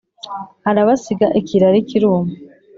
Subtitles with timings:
[0.69, 2.33] Arabasiga ikirari kiruma